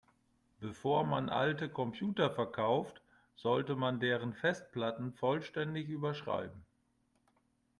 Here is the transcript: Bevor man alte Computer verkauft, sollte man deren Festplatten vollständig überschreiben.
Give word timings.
Bevor 0.59 1.03
man 1.05 1.29
alte 1.29 1.69
Computer 1.69 2.31
verkauft, 2.31 3.03
sollte 3.35 3.75
man 3.75 3.99
deren 3.99 4.33
Festplatten 4.33 5.13
vollständig 5.13 5.89
überschreiben. 5.89 6.65